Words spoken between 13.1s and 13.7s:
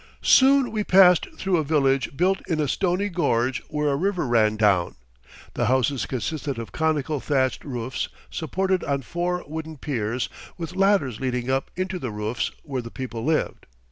lived.